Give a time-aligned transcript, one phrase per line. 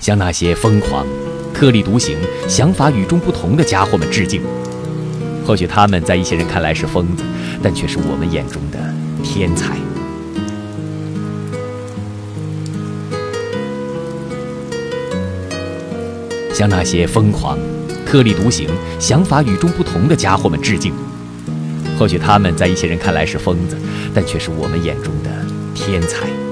[0.00, 1.06] 向那些疯狂
[1.52, 2.16] 特立独行
[2.48, 4.42] 想法与众不同的家伙们致敬。
[5.46, 7.24] 或许他们在一些人看来是疯子
[7.62, 8.78] 但却是我们眼中的
[9.22, 9.76] 天才。
[16.54, 17.58] 向那些疯狂
[18.04, 20.92] 特立独行想法与众不同的家伙们致敬。
[21.98, 23.76] 或许他们在一些人看来是疯子
[24.14, 25.30] 但却是我们眼中的
[25.74, 26.49] 天才。